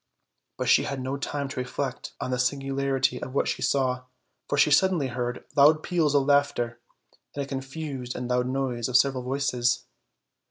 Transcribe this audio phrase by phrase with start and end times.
[0.57, 4.05] But she had no time to reflect on the singularity of what she saw,
[4.49, 6.79] for she sud denly heard loud peak of laughter,
[7.35, 9.85] and a confused and loud noise of several voices.